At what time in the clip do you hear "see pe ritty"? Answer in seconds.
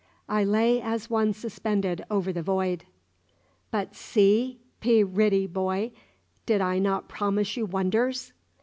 3.95-5.45